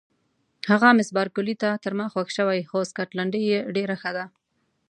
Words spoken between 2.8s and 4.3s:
سکاټلنډۍ یې ډېره ښه ده.